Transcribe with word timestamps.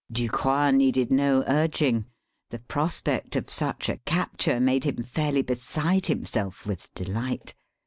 Ducroix 0.11 0.71
needed 0.75 1.11
no 1.11 1.43
urging. 1.47 2.07
The 2.49 2.57
prospect 2.57 3.35
of 3.35 3.51
such 3.51 3.87
a 3.87 3.97
capture 3.97 4.59
made 4.59 4.83
him 4.83 5.03
fairly 5.03 5.43
beside 5.43 6.07
himself 6.07 6.65
with 6.65 6.91
delight. 6.95 7.53